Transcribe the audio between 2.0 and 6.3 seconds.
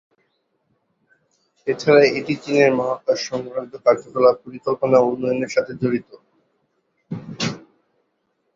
এটি চীনের মহাকাশ সংক্রান্ত কার্যকলাপের পরিকল্পনা ও উন্নয়নের সাথে জড়িত।